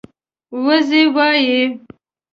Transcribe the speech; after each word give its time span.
وزۍ 0.65 1.03
وايي 1.15 1.57